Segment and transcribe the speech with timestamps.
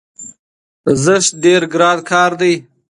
[1.03, 2.53] زښت ډېر ګران کار دی،